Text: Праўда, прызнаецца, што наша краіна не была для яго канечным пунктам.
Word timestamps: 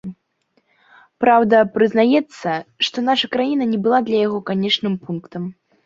Праўда, 1.23 1.55
прызнаецца, 1.77 2.49
што 2.91 3.07
наша 3.13 3.33
краіна 3.39 3.63
не 3.79 3.83
была 3.87 3.99
для 4.13 4.17
яго 4.27 4.45
канечным 4.53 5.03
пунктам. 5.09 5.43